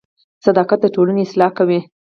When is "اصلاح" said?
1.25-1.51